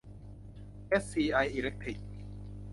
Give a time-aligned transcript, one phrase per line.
[0.87, 1.99] เอสซีไอ อีเลคตริค